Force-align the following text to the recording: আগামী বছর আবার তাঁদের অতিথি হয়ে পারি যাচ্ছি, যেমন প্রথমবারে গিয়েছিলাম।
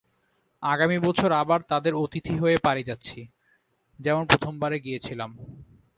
আগামী 0.63 0.97
বছর 0.99 1.29
আবার 1.31 1.59
তাঁদের 1.61 1.93
অতিথি 1.95 2.35
হয়ে 2.37 2.57
পারি 2.63 2.83
যাচ্ছি, 2.83 3.19
যেমন 3.99 4.23
প্রথমবারে 4.25 4.77
গিয়েছিলাম। 4.79 5.29